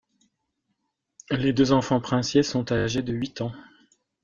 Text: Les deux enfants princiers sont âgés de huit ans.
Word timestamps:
Les 1.29 1.53
deux 1.53 1.73
enfants 1.73 2.01
princiers 2.01 2.41
sont 2.41 2.71
âgés 2.71 3.03
de 3.03 3.13
huit 3.13 3.39
ans. 3.41 3.51